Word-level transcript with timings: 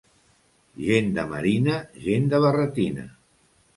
Gent 0.85 1.11
de 1.19 1.25
marina, 1.33 1.75
gent 2.07 2.27
de 2.33 2.41
barretina. 2.47 3.07